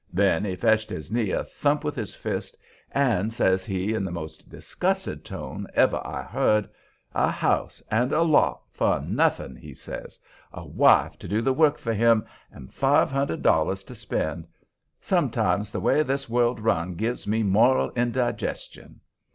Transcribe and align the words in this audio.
Then 0.11 0.43
he 0.45 0.55
fetched 0.55 0.89
his 0.89 1.11
knee 1.11 1.29
a 1.29 1.43
thump 1.43 1.83
with 1.83 1.95
his 1.95 2.15
fist, 2.15 2.57
and 2.91 3.31
says 3.31 3.63
he, 3.63 3.93
in 3.93 4.03
the 4.03 4.09
most 4.09 4.49
disgusted 4.49 5.23
tone 5.23 5.67
ever 5.75 6.01
I 6.03 6.23
heard: 6.23 6.67
"A 7.13 7.29
house 7.29 7.83
and 7.91 8.09
lot 8.09 8.63
for 8.71 8.99
nothing," 8.99 9.55
he 9.55 9.75
says, 9.75 10.17
"a 10.51 10.65
wife 10.65 11.19
to 11.19 11.27
do 11.27 11.39
the 11.43 11.53
work 11.53 11.77
for 11.77 11.93
him, 11.93 12.25
and 12.51 12.73
five 12.73 13.11
hundred 13.11 13.43
dollars 13.43 13.83
to 13.83 13.93
spend! 13.93 14.47
Sometimes 15.01 15.69
the 15.69 15.79
way 15.79 16.01
this 16.01 16.27
world's 16.27 16.61
run 16.61 16.95
gives 16.95 17.27
me 17.27 17.43
moral 17.43 17.91
indigestion." 17.91 19.01